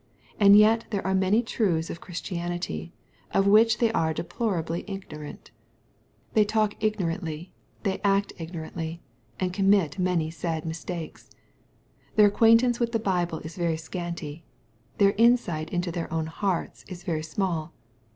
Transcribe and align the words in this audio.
And 0.39 0.57
yet 0.57 0.85
there 0.89 1.05
are 1.05 1.13
many 1.13 1.43
truths 1.43 1.91
of 1.91 2.01
Christianity, 2.01 2.91
of 3.35 3.45
which 3.45 3.77
they 3.77 3.91
are 3.91 4.15
deplora 4.15 4.63
bly 4.65 4.83
ignorant. 4.87 5.51
They 6.33 6.43
talk 6.43 6.73
ignorantly, 6.83 7.53
they 7.83 8.01
act 8.03 8.33
ignorantly, 8.39 9.03
and 9.39 9.53
conmiit 9.53 9.99
many 9.99 10.31
sad 10.31 10.65
mistakes. 10.65 11.29
Their 12.15 12.25
acquaintance 12.29 12.79
with 12.79 12.93
the 12.93 12.97
Bible 12.99 13.41
is 13.41 13.55
very 13.55 13.77
scanty. 13.77 14.43
Their 14.97 15.13
insight 15.19 15.71
into 15.71 15.91
their 15.91 16.11
own 16.11 16.25
hearts 16.25 16.83
is 16.87 17.03
very 17.03 17.21
small. 17.21 17.71